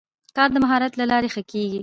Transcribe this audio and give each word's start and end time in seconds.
کار 0.35 0.49
د 0.53 0.57
مهارت 0.63 0.93
له 0.97 1.05
لارې 1.11 1.29
ښه 1.33 1.41
کېږي 1.51 1.79